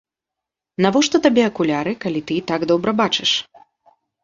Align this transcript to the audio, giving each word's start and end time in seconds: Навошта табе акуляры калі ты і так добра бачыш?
Навошта 0.85 1.21
табе 1.25 1.43
акуляры 1.51 1.95
калі 2.07 2.21
ты 2.27 2.39
і 2.41 2.47
так 2.55 2.67
добра 2.73 2.91
бачыш? 3.05 3.31